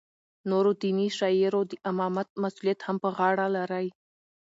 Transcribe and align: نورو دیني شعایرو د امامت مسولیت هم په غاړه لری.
نورو 0.49 0.71
دیني 0.81 1.07
شعایرو 1.17 1.61
د 1.71 1.73
امامت 1.91 2.27
مسولیت 2.43 2.79
هم 2.87 2.95
په 3.03 3.09
غاړه 3.17 3.47
لری. 3.57 3.87